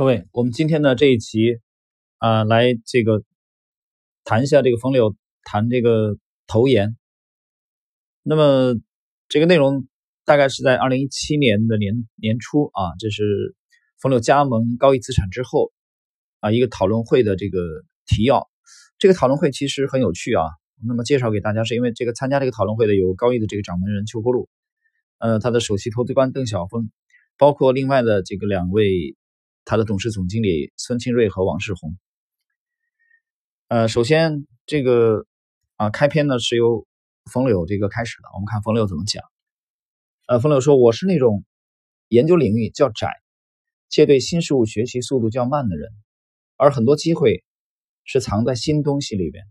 [0.00, 1.58] 各位，我们今天呢这一集
[2.16, 3.22] 啊，来这个
[4.24, 6.96] 谈一下这个冯柳谈这个投研。
[8.22, 8.80] 那么
[9.28, 9.86] 这个内容
[10.24, 13.54] 大概是在二零一七年的年年初啊，这是
[14.00, 15.70] 冯柳加盟高毅资产之后
[16.38, 17.58] 啊一个讨论会的这个
[18.06, 18.48] 提要。
[18.96, 20.44] 这个讨论会其实很有趣啊。
[20.82, 24.48] 那么介绍给大家是因为这个参加这个讨论会的有高毅的这个掌门人邱国禄，
[25.18, 26.90] 呃，他的首席投资官邓晓峰，
[27.36, 29.14] 包括另外的这个两位。
[29.64, 31.96] 他的董事总经理孙庆瑞和王世宏。
[33.68, 35.26] 呃，首先这个
[35.76, 36.86] 啊，开篇呢是由
[37.30, 38.28] 冯柳这个开始的。
[38.34, 39.22] 我们看冯柳怎么讲。
[40.26, 41.44] 呃，冯柳说：“我是那种
[42.08, 43.08] 研究领域较窄，
[43.88, 45.92] 且对新事物学习速度较慢的人，
[46.56, 47.44] 而很多机会
[48.04, 49.44] 是藏在新东西里边。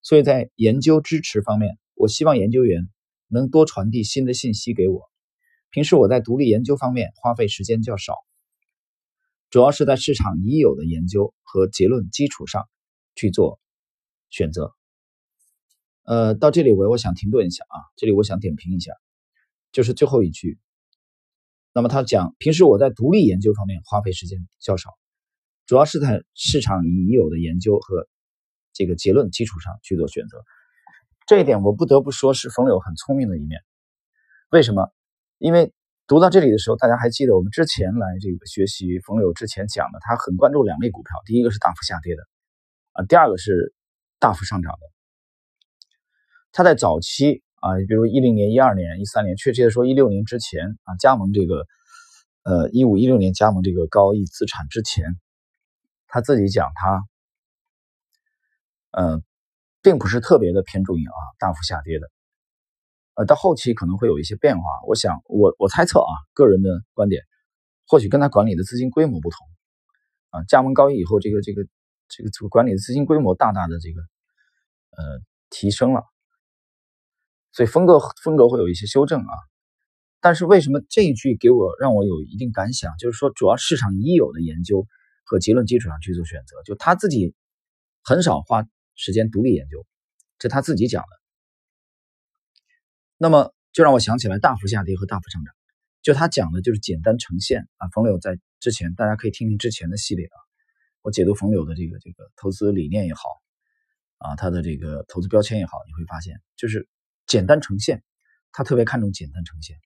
[0.00, 2.88] 所以在研究支持方面，我希望研究员
[3.28, 5.02] 能多传递新的信息给我。
[5.70, 8.14] 平时我在独立研究方面花费时间较少。”
[9.50, 12.68] 主要是在市场已有的研究和结论基础上
[13.16, 13.58] 去做
[14.28, 14.72] 选择。
[16.04, 18.92] 呃，到这里我我想停顿一下啊，这里我想点评一下，
[19.72, 20.60] 就是最后一句。
[21.72, 24.90] 那么他讲，平时我在独立研究方面花费时间较少，
[25.66, 28.08] 主要是在市场已有的研究和
[28.72, 30.44] 这个结论基础上去做选择。
[31.26, 33.60] 这一点我不得不说是冯柳很聪明的一面。
[34.50, 34.92] 为什么？
[35.38, 35.72] 因为。
[36.10, 42.22] 读到这里的时候，大家还记得我们之前来这个学习冯柳之前讲的，他很关注两类股票，第一个是大幅下跌的，
[42.94, 43.72] 啊，第二个是
[44.18, 44.78] 大幅上涨的。
[46.50, 51.64] 他在早期啊，比如一零年、一二年、一三年，确切的说一六年之前啊，加盟这个，
[52.42, 55.04] 呃，一五一六年加盟这个高毅资产之前，
[56.08, 57.04] 他自己讲他，
[58.90, 59.22] 嗯，
[59.80, 62.10] 并不是特别的偏重于啊大幅下跌的。
[63.24, 64.62] 到后期可能会有一些变化。
[64.86, 67.22] 我想，我我猜测啊，个人的观点，
[67.86, 69.46] 或许跟他管理的资金规模不同
[70.30, 70.44] 啊。
[70.44, 71.62] 加盟高一以后，这个这个
[72.08, 76.04] 这个这个管理的资金规模大大的这个呃提升了，
[77.52, 79.34] 所以风格风格会有一些修正啊。
[80.20, 82.96] 但是为什么这一句给我让我有一定感想？
[82.98, 84.86] 就是说，主要市场已有的研究
[85.24, 87.34] 和结论基础上去做选择，就他自己
[88.02, 89.86] 很少花时间独立研究，
[90.38, 91.19] 这他自己讲的。
[93.22, 95.54] 那么就让我想起来大幅下跌和大幅上涨，
[96.00, 97.88] 就他讲的就是简单呈现啊。
[97.88, 100.36] 冯柳在之前，大家可以听听之前的系列啊，
[101.02, 103.20] 我解读冯柳的这个这个投资理念也好，
[104.16, 106.88] 啊，他的这个投资标签也好，你会发现就是
[107.26, 108.02] 简单呈现，
[108.52, 109.76] 他特别看重简单呈现。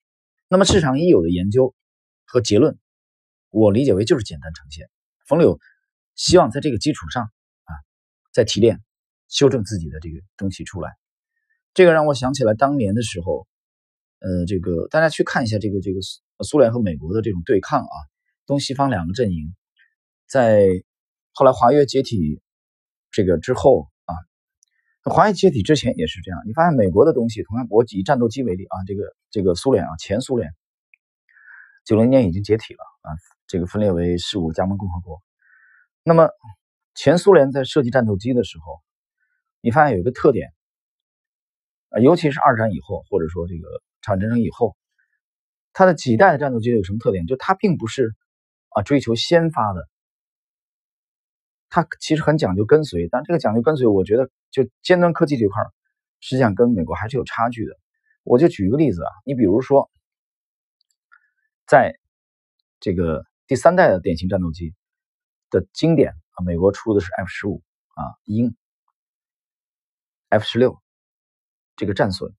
[0.47, 1.75] 那么市场已有的研究
[2.23, 2.79] 和结论，
[3.49, 4.89] 我理解为就是简单呈现。
[5.27, 5.59] 冯柳
[6.15, 7.71] 希望在这个基础上啊，
[8.31, 8.81] 再提炼、
[9.27, 10.95] 修正自己的这个东西出来。
[11.75, 13.45] 这个让我想起来当年的时候，
[14.19, 15.99] 呃，这个大家去看一下这个这个
[16.41, 17.95] 苏联和美国的这种对抗啊，
[18.45, 19.53] 东西方两个阵营，
[20.25, 20.65] 在
[21.33, 22.41] 后来华约解体
[23.11, 24.15] 这个之后啊，
[25.03, 26.39] 华约解体之前也是这样。
[26.47, 30.49] 你发现美国的东西，同样我以战斗机为例啊，这个这个苏联啊，前苏联
[31.83, 33.11] 九零年已经解体了啊，
[33.47, 35.21] 这个分裂为十五个加盟共和国。
[36.03, 36.29] 那么
[36.93, 38.79] 前苏联在设计战斗机的时候，
[39.59, 40.53] 你发现有一个特点。
[42.01, 44.75] 尤其是二战以后，或者说这个朝鲜战争以后，
[45.71, 47.25] 它的几代的战斗机有什么特点？
[47.25, 48.15] 就它并不是
[48.69, 49.87] 啊追求先发的，
[51.69, 53.07] 它其实很讲究跟随。
[53.09, 55.63] 但这个讲究跟随，我觉得就尖端科技这块
[56.19, 57.77] 实际上跟美国还是有差距的。
[58.23, 59.89] 我就举一个例子啊，你比如说，
[61.67, 61.95] 在
[62.79, 64.73] 这个第三代的典型战斗机
[65.49, 67.61] 的经典啊，美国出的是 F 十五
[67.93, 68.55] 啊，鹰
[70.29, 70.81] ，F 十六。
[71.75, 72.33] 这个战损，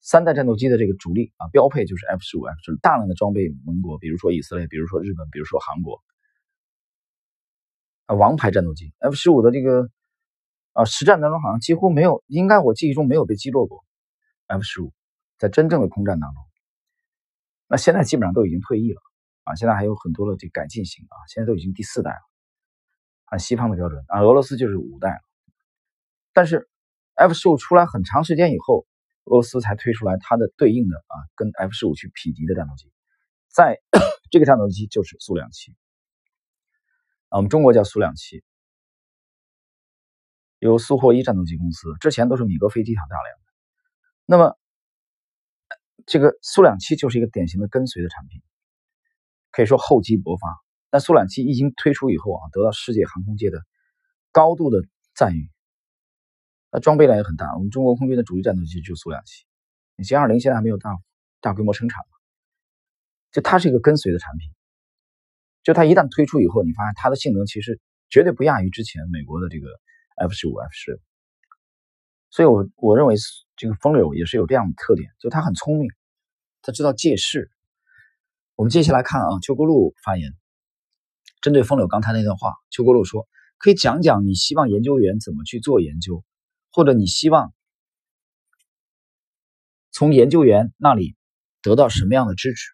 [0.00, 6.02] 三代战斗机的这个主力啊，标配就是 F 十五 F 十六，大量的装备盟国，比如说以色列，比如说日本，比如说韩国，
[8.06, 8.92] 啊，王牌战斗机。
[8.98, 9.90] F 十五的这个
[10.72, 13.84] 啊实战当中好像几乎没有，应该我记忆中没有被击落过
[14.46, 14.92] F 十五，
[15.38, 16.42] 在真正的空战当中，
[17.68, 19.00] 那现在基本上都已经退役了
[19.44, 22.22] 啊，现在还有很多的这改进型啊，现在都已经第四代了，
[23.26, 25.20] 按西方的标准啊，俄罗斯就是五代了，
[26.32, 26.69] 但是。
[27.20, 28.86] F 十五出来很长时间以后，
[29.24, 32.90] 俄罗斯才推出来它的对应的啊，跟 F 十五去匹敌的战斗机，
[33.48, 33.78] 在
[34.32, 35.72] 这个战斗机就是苏两七
[37.28, 38.42] 啊，我们中国叫苏两七，
[40.60, 43.44] 由苏霍伊战斗机公司，之前都是米格飞机厂大量的。
[44.24, 44.56] 那么
[46.06, 48.40] 这个苏两七就是一个典型的跟随的产品，
[49.50, 50.48] 可以说厚积薄发。
[50.88, 53.62] 但苏两七一经推出以后啊，得到世界航空界的
[54.32, 54.82] 高度的
[55.14, 55.50] 赞誉。
[56.72, 59.44] 那装备量也很大，我们中国空军的主力战斗机就苏两七，
[59.96, 60.96] 你歼二零现在还没有大
[61.40, 62.16] 大规模生产嘛？
[63.32, 64.50] 就它是一个跟随的产品，
[65.62, 69.68] 就它一旦推出以后，你发现它的性能其实绝对不亚于之前美国的这个
[70.16, 71.00] F 十五、F 十。
[72.32, 73.16] 所以，我我认为
[73.56, 75.90] 这个风柳也是有这样的特点，就他很聪明，
[76.62, 77.50] 他知道借势。
[78.54, 80.32] 我们接下来看啊，邱国禄发言，
[81.40, 83.26] 针对风柳刚才那段话，邱国禄说
[83.58, 86.22] ：“可以讲讲你希望研究员怎么去做研究，
[86.72, 87.52] 或者你希望
[89.90, 91.16] 从研究员那里
[91.62, 92.70] 得到什么样的支持？”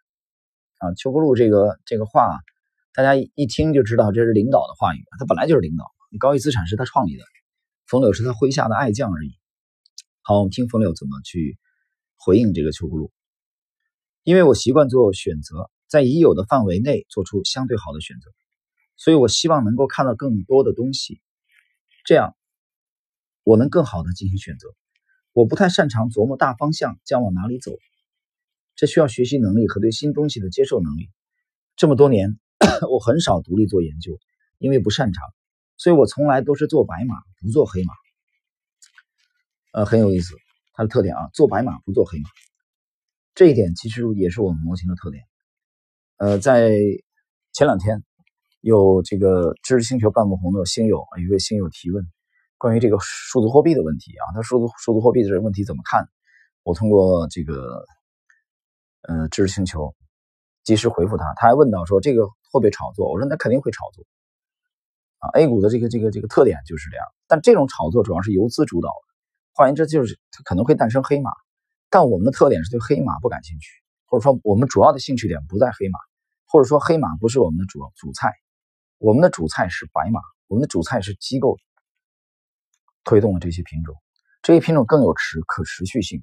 [0.79, 2.39] 啊，邱国禄这个这个话，
[2.93, 5.91] 大家一听就知道这是领导的话语，他本来就是领导，
[6.21, 7.25] 高毅资产是他创立的，
[7.87, 9.39] 冯柳是他麾下的爱将而已。
[10.21, 11.59] 好，我们听冯柳怎么去
[12.17, 13.11] 回应这个邱国禄。
[14.23, 18.31] 因为我习惯做选择，在已有的范围内做出相对好的选择，
[18.97, 21.23] 所以我希望能够看到更多的东西，
[22.05, 22.37] 这样
[23.47, 24.75] 我能更好的进行选择。
[25.33, 27.71] 我不太擅长琢磨大方向将往哪里走，
[28.75, 31.11] 这需要学习能力和对新东西的接受能力。
[31.77, 32.41] 这么多年，
[32.91, 34.19] 我很少独立做研究，
[34.59, 35.23] 因为不擅长，
[35.77, 37.93] 所以我从来都是做白马，不做黑马。
[39.75, 40.35] 呃，很有意思，
[40.73, 42.29] 它的特点啊，做白马不做黑马，
[43.37, 45.23] 这一点其实也是我们模型的特点。
[46.17, 46.77] 呃，在
[47.53, 48.03] 前两天
[48.61, 52.05] 有这个知识星球半不红的星友，一位星友提问
[52.59, 56.09] 关于这个数字货币的问题啊，他数字数字货币这个问题怎么看？
[56.63, 57.85] 我通过这个
[59.03, 59.95] 呃知识星球
[60.65, 63.13] 及时回复他，他还问到说这个会不会炒作？
[63.13, 64.05] 我说那肯定会炒作
[65.19, 69.15] 啊，A 股的这个这个这个特点就是这样，但这种炒作主要是游资主导的。
[69.55, 71.31] 换言之，就是它可能会诞生黑马，
[71.89, 73.71] 但我们的特点是对黑马不感兴趣，
[74.07, 75.99] 或者说我们主要的兴趣点不在黑马，
[76.47, 78.33] 或者说黑马不是我们的主主菜，
[78.99, 81.57] 我们的主菜是白马，我们的主菜是机构
[83.07, 83.95] 推动的这些品种，
[84.43, 86.23] 这些品种更有持可持续性。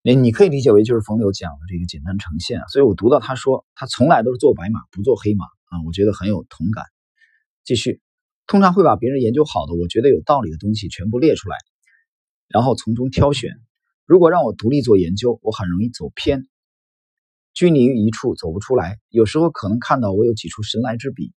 [0.00, 6.86] 你你可以理解为就是冯柳讲的这个简单呈现，所以我读到他说他从来都是做白马不做黑马啊，我觉得很有同感。
[7.64, 8.00] 继续。
[8.50, 11.56] 通常会把别人研究好的、我觉得有道理的东西全部列出来，
[12.48, 13.52] 然后从中挑选。
[14.06, 16.48] 如果让我独立做研究，我很容易走偏，
[17.52, 18.98] 拘泥于一处走不出来。
[19.10, 21.34] 有时候可能看到我有几处神来之笔，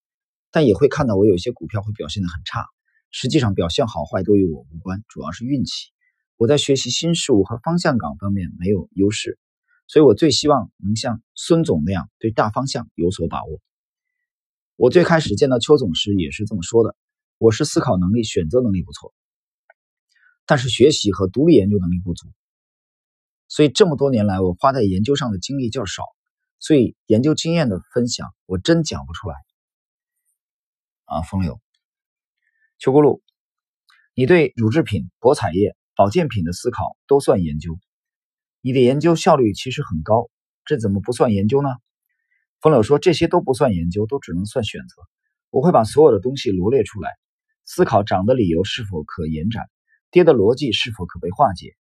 [0.51, 2.65] 但也会看到我有些股票会表现得很差。
[3.11, 5.91] 实际上表现好坏都与我无关，主要是运气。
[6.37, 9.37] 我在学习新事物和方向感方面没有优势，
[9.87, 13.59] 所以我最希望能像孙总那样对大方向有所把握。
[14.75, 16.95] 我最开始见到邱总时也是这么说的。
[17.37, 19.13] 我是思考能力、选择能力不错，
[20.45, 22.27] 但是学习和独立研究能力不足，
[23.47, 26.03] 所以这么多年来我花在研究上的精力较少，
[26.59, 29.35] 所以研究经验的分享我真讲不出来。
[31.05, 31.59] 啊，风流，
[32.81, 33.21] 邱国禄，
[34.15, 37.77] 你对乳制品、博彩业、保健品的思考都算研究，
[38.59, 40.31] 你的研究效率其实很高，
[40.65, 41.69] 这怎么不算研究呢？
[42.59, 44.95] 风柳说这些都不算研究，都只能算选择。
[45.51, 47.11] 我会把所有的东西罗列出来。
[47.65, 49.69] 思考涨的理由是否可延展，
[50.09, 51.75] 跌的逻辑是否可被化解。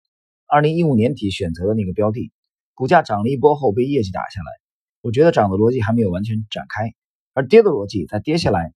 [0.47, 2.33] 二零一五年底选择的那个标的，
[2.73, 4.51] 股价涨了一波后被业绩打下来，
[4.99, 6.93] 我觉得涨的逻辑还没有完全展开，
[7.33, 8.73] 而跌的逻辑在跌下来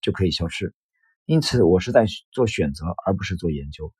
[0.00, 0.74] 就可以消失。
[1.30, 3.92] 因此，我是在做选择，而不是做研究。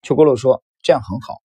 [0.00, 1.42] 邱国洛说：“这样很好，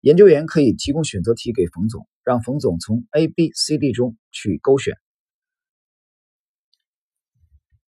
[0.00, 4.94] 研究员可以提供选择题给冯总，让冯总从 A、B、C、D 中去勾选。”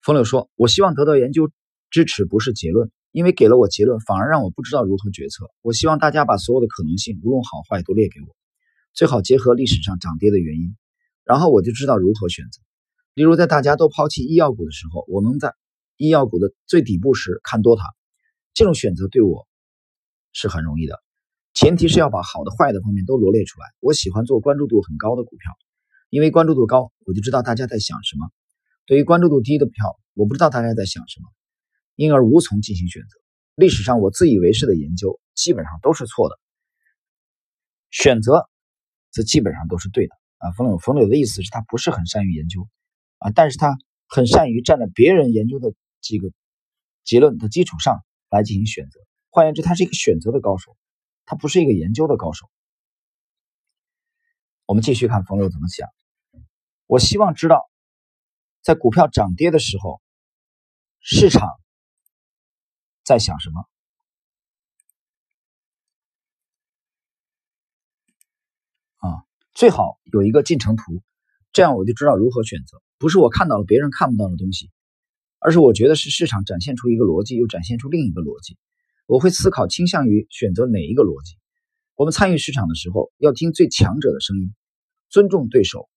[0.02, 1.52] 冯柳说：“我希望得到研究
[1.88, 5.48] 支持，不是结论，因为给了我结论，反而让我不知道如何决策。
[5.62, 8.34] 我希望大家把所有的可能性，无论好坏，都列给我，
[8.92, 10.76] 最好结合历史上涨跌的原因，
[11.22, 12.60] 然后我就知道如何选择。
[13.14, 15.54] 例如，在大家都抛弃医药股的时候，我能在
[15.96, 17.82] 医药股的最底部时看多它，
[18.54, 19.46] 这种选择对我
[20.32, 21.02] 是很容易的。
[21.54, 23.66] 前提是要把好的、坏的方面都罗列出来。
[23.80, 25.52] 我喜欢做关注度很高的股票，
[26.10, 28.28] 因为关注度高，我就知道大家在想什么。”
[28.86, 31.28] 对于关注度低的票，我不知道大家在想什么，
[31.96, 33.08] 因而无从进行选择。
[33.54, 36.38] 历史上我自以为是的研究基本上都是错的，
[37.90, 38.48] 选择
[39.10, 40.14] 则基本上都是对的。
[40.36, 42.68] 啊，冯柳冯柳的意思是他不是很善于研究，
[43.18, 43.76] 啊，但是他
[44.06, 45.72] 很善于站在别人研究的
[46.06, 46.32] 这个
[47.04, 49.00] 结论的基础上来进行选择。
[49.30, 50.76] 换言之，他是一个选择的高手，
[51.24, 52.48] 他不是一个研究的高手。
[54.64, 55.88] 我们继续看冯柳怎么想。
[56.86, 57.68] 我希望知道。
[58.62, 60.02] 在股票涨跌的时候，
[60.98, 61.48] 市场
[63.04, 63.64] 在想什么？
[68.96, 69.22] 啊，
[69.54, 71.00] 最好有一个进程图，
[71.52, 72.82] 这样我就知道如何选择。
[72.98, 74.72] 不是我看到了别人看不到的东西，
[75.46, 78.56] 而是我觉得是市场展现出一个逻辑，又展现出另一个逻辑。
[79.06, 81.36] 我会思考倾向于选择哪一个逻辑。
[81.94, 84.52] 我们参与市场的时候，要听最强者的声音，
[85.08, 85.88] 尊重对手，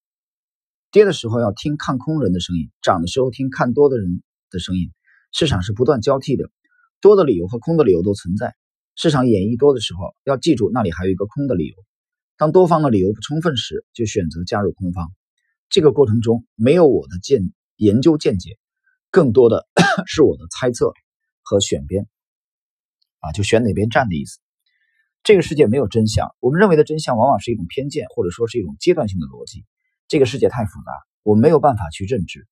[0.92, 4.92] 跌的时候要听看空人的声音，涨的时候听看多的人的声音。
[5.32, 6.48] 市场是不断交替的，
[7.00, 8.54] 多的理由和空的理由都存在。
[8.94, 11.74] 市场演绎多的时候，要记住那里还有一个空的理由。
[12.36, 15.10] 当多方的理由不充分时，就选择加入空方。
[15.68, 18.59] 这个过程中没有我的见研究见解，
[19.10, 19.66] 更多的
[20.06, 20.92] 是我的猜测
[21.42, 22.08] 和选边。
[23.20, 24.38] 啊，就选哪边站的意思。
[25.22, 29.66] 这个世界没有真相，我们认为的真相往往是一种偏见，或者说是一种阶段性的逻辑。
[30.08, 32.48] 这个世界太复杂，我没有办法去认知。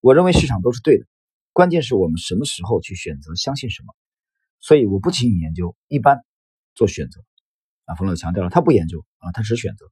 [0.00, 1.04] 我认为市场都是对的，
[1.52, 3.94] 关键是我们什么时候去选择相信什么。
[4.58, 6.24] 所以我不轻易研究，一般
[6.74, 7.20] 做选择。
[7.84, 9.86] 啊，冯柳强调了，他不研究啊，他只选择。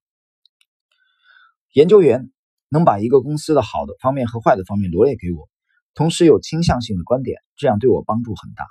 [1.75, 2.33] 研究员
[2.71, 5.51] 能把一个公司的好的方面和坏的方面罗列给我，
[5.95, 8.67] 同时有倾向性的观点，这样对我帮助很大，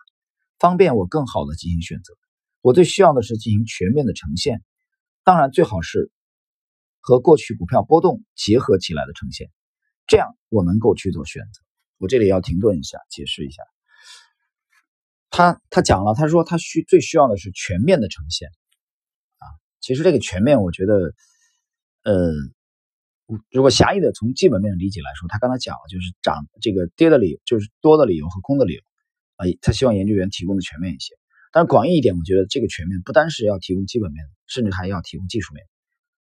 [0.59, 2.13] 方便我更好的进行选择。
[2.61, 4.61] 我最需要的是进行全面的呈现，
[5.23, 6.11] 当然最好是。
[7.05, 9.51] 和过去股票波动结合起来的呈现，
[10.07, 11.61] 这样我能够去做选择。
[11.97, 13.61] 我这里要停顿一下，解释一下。
[15.29, 19.43] 他他讲了，他说他需最需要的是全面的呈现啊。
[19.81, 21.13] 其实这个全面，我觉得，
[22.03, 22.31] 呃，
[23.49, 28.81] 如果狭义的从基本面理解来说，他刚才讲了，就是涨这个跌的理由，就是多的理由和空的理由
[29.37, 29.47] 啊。
[29.61, 31.15] 他希望研究员提供的全面一些。
[31.51, 35.63] 但是广义一点，我觉得这个全面不单是要提供基本面，甚至还要提供技术面。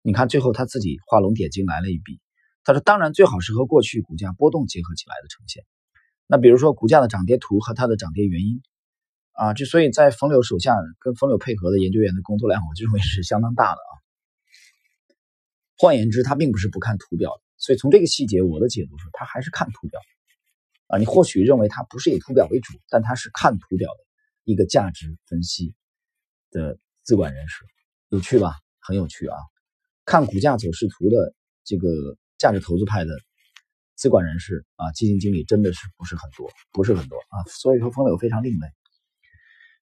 [0.02, 2.20] 你看，最后他自己画龙点睛来了一笔。
[2.64, 5.64] 他说：“当然，最好是和过去股价波动结合起来的呈现。
[6.26, 8.62] 那比如说股价的涨跌图和它的涨跌原因
[9.32, 13.92] 啊，之所以在冯柳手下跟冯柳配合的研究员的工作量，我认为是相当大的啊。
[15.76, 17.42] 换言之，他并不是不看图表的。
[17.56, 20.00] 所以从这个细节，我的解读是，他还是看图表
[20.88, 20.98] 啊。
[20.98, 23.98] 你或许认为他不是以图表为主，但他是看图表的
[24.44, 25.74] 一个价值分析
[26.50, 27.64] 的资管人士，
[28.08, 28.56] 有趣吧？
[28.80, 29.36] 很有趣啊。”
[30.04, 31.88] 看股价走势图的这个
[32.36, 33.16] 价值投资派的
[33.94, 37.46] 资管人士啊，基金经理真的是不是很多，不是很多啊。
[37.46, 38.66] 所以说，风柳非常另类。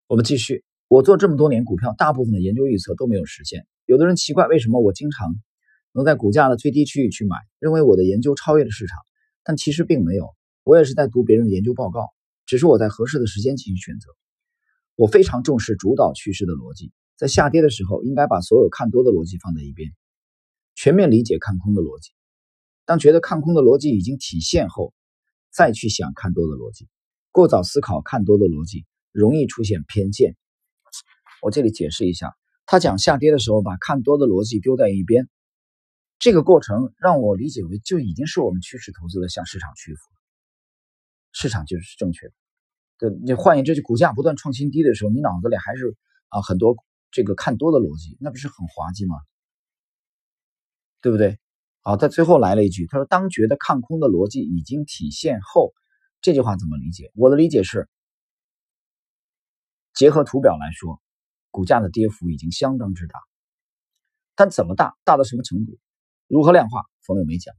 [0.06, 3.66] 我们继续，我做这么多年股票，大部分的研究预测都没有实现。
[3.87, 5.35] 有的人奇怪，为什么我经常
[5.92, 8.99] 能在股价的最低区域去买，认为我的研究超越了市场，
[9.44, 10.28] 但其实并没有。
[10.62, 12.09] 我也是在读别人的研究报告，
[12.47, 14.09] 只是我在合适的时间进行选择。
[14.94, 19.92] 我非常重视主导趋势的逻辑，在下跌的时候，应该把所有看多的逻辑放在一边。
[20.75, 22.11] 全面理解看空的逻辑，
[22.85, 24.92] 当觉得看空的逻辑已经体现后，
[25.50, 26.88] 再去想看多的逻辑。
[27.32, 30.37] 过早思考看多的逻辑，容易出现偏见。
[31.42, 32.35] 我这里解释一下，
[32.66, 35.28] 他讲下跌的时候把看多的逻辑丢在一边，
[36.20, 40.00] 这个过程让我理解为就已经是我们趋势投资的向市场屈服，
[41.32, 42.32] 市场就是正确的。
[42.98, 45.96] 对，你换言之，就股价不断创新低的时候，你脑子里还是
[46.28, 46.76] 啊很多
[47.10, 49.16] 这个看多的逻辑，那不是很滑稽吗？
[51.00, 51.40] 对不对？
[51.80, 55.72] 好，他最后来了一句，他说：“当觉得看空的逻辑已经体现后，
[56.20, 57.10] 这句话怎么理解？
[57.14, 57.88] 我的理解是，
[59.94, 61.00] 结合图表来说，
[61.50, 63.18] 股价的跌幅已经相当之大，
[64.34, 65.78] 但怎么大，大到什么程度，
[66.30, 67.52] 如何量化，冯柳没讲。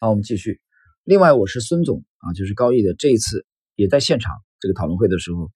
[0.00, 0.60] 好，我们继续。
[1.04, 3.46] 另外，我是孙总啊，就是高毅的这一次
[3.76, 5.52] 也在现场这个讨论会的时候，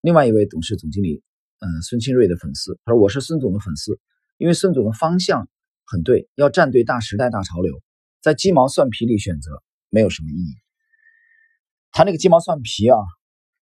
[0.00, 1.24] 另外一位董事总经理，
[1.58, 3.98] 嗯，孙清瑞的粉丝，他说我是孙总的粉丝。”
[4.38, 5.48] 因为孙总的方向
[5.84, 7.82] 很对，要站对大时代、大潮流，
[8.20, 10.54] 在鸡毛蒜皮里选择没有什么意义。
[11.90, 12.96] 谈这个鸡毛蒜皮啊，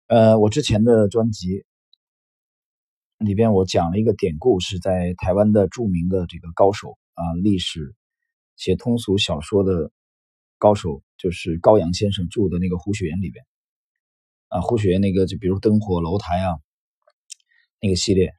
[0.07, 1.65] 呃，我之前的专辑
[3.21, 7.93] 里边我讲了一个典故，是在台湾的著名的这个高手啊，历史
[8.55, 9.91] 写通俗小说的
[10.57, 13.45] 高手，就是高阳先生住的那个胡雪岩里边
[14.47, 16.57] 啊，胡雪岩那个就比如灯火楼台啊
[17.79, 18.33] 那个系列。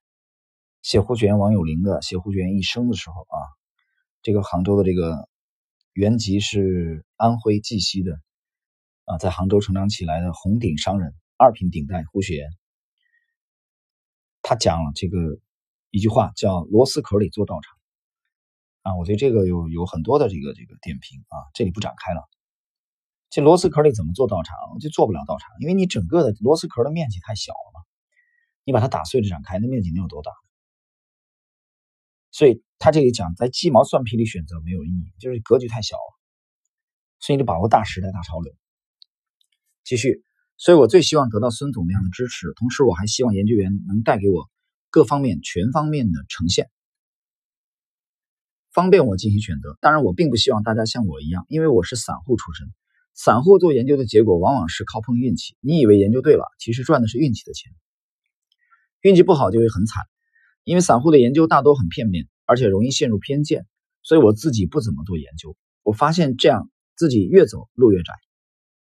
[0.83, 3.39] 写胡雪岩、王有龄的写胡雪岩一生的时候啊，
[4.21, 5.29] 这个杭州的这个
[5.93, 8.19] 原籍是安徽绩溪的
[9.05, 12.51] 啊，在杭州成长起来的红顶商人二品顶戴胡雪岩，
[14.43, 15.39] 他讲了这个
[15.91, 17.79] 一句话叫“螺丝壳里做道场”
[18.83, 22.29] 啊，我对这个有有很多的这个这个点评啊，这里不展开了。
[23.31, 24.57] 这螺丝壳里怎么做道场？
[24.81, 27.81] 就做不了道场，因为你整个的螺丝壳的面积太小了嘛，
[28.65, 30.33] 你把它打碎了展开，那面积能有多大？
[32.31, 36.19] 所以他这里讲，在鸡毛蒜皮里选择没有意义，就是格局太小了。
[37.21, 38.53] 所以你得把握大时代、大潮流。
[39.85, 40.25] 继续，
[40.57, 44.49] 所以我最希望得到孙总那样的支持，同时我还希望研究员能带给我
[44.91, 46.71] 各方面、全方面的呈现，
[48.73, 49.77] 方便我进行选择。
[49.81, 52.69] 当然，我并不希望大家像我一样，因为我是散户出身，
[53.15, 55.57] 散户做研究的结果往往是靠碰运气。
[55.61, 57.73] 你以为研究对了，其实赚的是运气的钱，
[59.01, 60.03] 运气不好就会很惨。
[60.65, 63.67] 因为散户的研究大多很片面，而且容易陷入偏见，
[64.03, 65.57] 所以我自己不怎么做研究。
[65.83, 68.15] 我发现这样自己越走路越窄，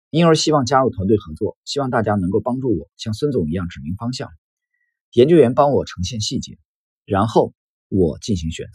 [0.09, 4.29] 因而希望加入团队合作，希望大家能够帮助我，像孙总一样指明方向，
[5.11, 6.57] 研究员帮我呈现细节，
[7.05, 7.53] 然后
[7.87, 8.71] 我进行选择。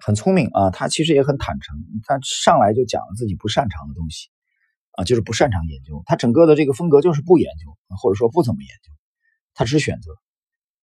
[0.00, 4.28] 很聪明啊，他其实也很坦诚，他上来就讲了自己不擅长的东西，
[4.92, 8.92] 啊，就是不擅长研究，他整个的这个风格就是不研究，或者说不怎么研究，
[9.54, 10.12] 他只选择，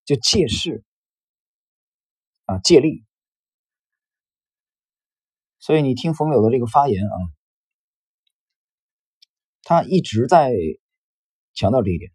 [0.06, 0.84] 就借势。
[2.48, 3.04] 啊，借力。
[5.58, 7.18] 所以你听冯柳的这个发言啊，
[9.68, 10.54] 他一直在
[11.56, 12.12] 强调这一点。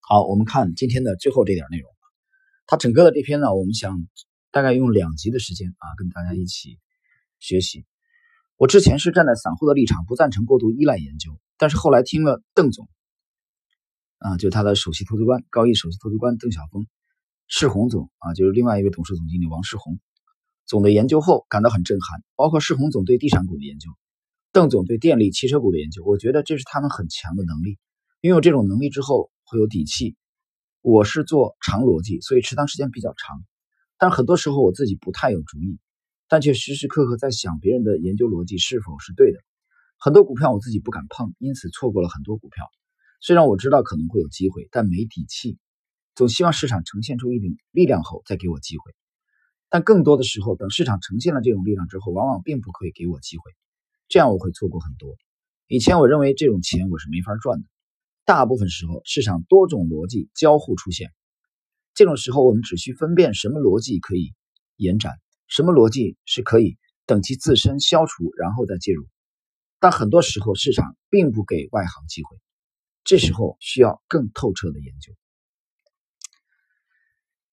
[0.00, 1.90] 好，我们看今天的最后这点内容。
[2.66, 4.06] 他整个的这篇呢，我们想
[4.50, 6.78] 大概用两集的时间啊，跟大家一起
[7.38, 7.86] 学习。
[8.56, 12.86] 我之前是站在散户的立场，不赞成过度依赖研究，但是后来听了邓总，
[14.18, 16.86] 啊，就他的首席投资官高毅首席投资官邓晓峰。
[17.46, 19.98] 世宏总啊，就是另外一位董事总经理王世宏
[20.66, 23.90] 总的研究后感到很震撼，包括世宏总对地产股的研究，
[24.52, 27.78] 邓总对电力、汽车股的研究，我觉得这是他们很强的能力。
[28.20, 30.16] 拥有这种能力之后会有底气。
[30.80, 33.44] 我是做长逻辑，所以持仓时间比较长，
[33.96, 35.78] 但很多时候我自己不太有主意，
[36.26, 39.38] 但却时时刻刻在想别人的研究逻辑是否是对的。
[39.98, 42.66] 很多股票我自己不敢碰，因此错过了很多股票。
[43.20, 45.58] 虽然我知道可能会有机会，但没底气。
[46.16, 48.96] 总希望市场呈现出一定力量后再给我机会，
[49.68, 53.52] 但更多的时候，等市场呈现了这种力量之后，往往并不会给我机会，
[54.10, 55.16] 这样我会错过很多。
[55.68, 57.66] 以前我认为这种钱我是没法赚的，
[58.24, 61.12] 大部分时候市场多种逻辑交互出现，
[61.94, 64.34] 这种时候我们只需分辨什么逻辑可以
[64.74, 65.12] 延展，
[65.46, 66.76] 什么逻辑是可以
[67.06, 69.06] 等其自身消除然后再介入。
[69.78, 72.36] 但很多时候市场并不给外行机会，
[73.04, 75.14] 这时候需要更透彻的研究。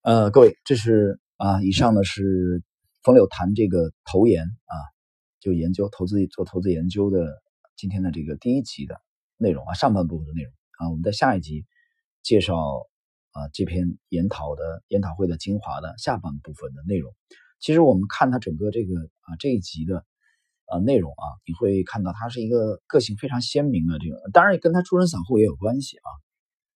[0.02, 2.64] 呃，各位，这是啊，以上呢是
[3.04, 4.76] 冯柳谈这个投研啊，
[5.48, 7.42] 就研究投资做投资研究的
[7.78, 9.00] 今天的这个第一集的
[9.38, 11.66] 内容啊，上半部分的内容啊，我们在下一集
[12.22, 12.58] 介绍
[13.32, 17.16] 啊这篇研讨的研讨会的精华的下半部分的内容。
[17.62, 20.04] 其实我们看它整个这个啊这一集的
[20.66, 26.12] 啊内容啊，你会看到它是一个个性非常鲜明的这个，当然跟他出身散户也有关系啊。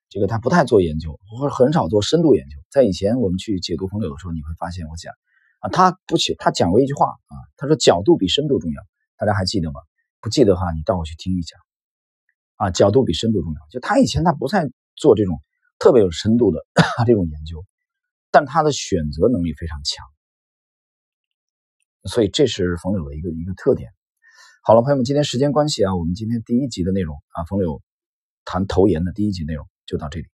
[0.08, 2.56] 这个他不太做研究，或者很少做深度研究。
[2.70, 5.14] 在以前我们去解读朋友的时候，你会发现我讲
[5.62, 8.82] 啊，他不去，他讲过一句话啊，他说角度比深度重要。
[9.18, 9.80] 大家还记得吗？
[10.20, 11.56] 不记得的话，你倒回去听一下
[12.58, 13.60] 啊，角度比深度重要。
[13.70, 15.42] 就他以前他不太做这种
[15.80, 16.66] 特别有深度的
[17.08, 17.66] 这种研究，
[18.32, 20.06] 但他的选择能力非常强，
[22.10, 23.92] 所以这是冯柳的一个一个特点。
[24.64, 27.82] 好了，朋友们，今天时间关系啊，我们今天第一集的内容啊，冯柳
[28.46, 29.66] 谈投研的第一集内容。
[29.88, 30.28] 就到这里。